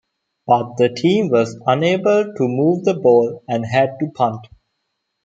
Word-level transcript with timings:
But 0.47 0.77
the 0.77 0.89
team 0.89 1.29
was 1.29 1.59
unable 1.67 2.23
to 2.33 2.47
move 2.47 2.85
the 2.85 2.95
ball 2.95 3.43
and 3.47 3.63
had 3.63 3.99
to 3.99 4.07
punt. 4.15 4.47